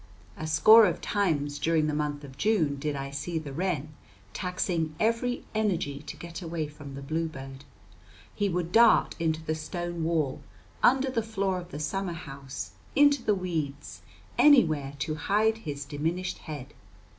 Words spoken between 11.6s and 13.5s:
the summer house, into the